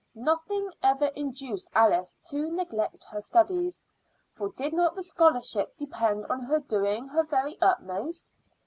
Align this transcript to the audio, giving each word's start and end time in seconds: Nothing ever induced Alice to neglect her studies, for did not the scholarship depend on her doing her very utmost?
Nothing 0.15 0.71
ever 0.81 1.05
induced 1.15 1.69
Alice 1.75 2.15
to 2.25 2.49
neglect 2.49 3.03
her 3.03 3.21
studies, 3.21 3.85
for 4.33 4.49
did 4.53 4.73
not 4.73 4.95
the 4.95 5.03
scholarship 5.03 5.75
depend 5.77 6.25
on 6.25 6.39
her 6.41 6.57
doing 6.59 7.07
her 7.09 7.21
very 7.23 7.55
utmost? 7.61 8.31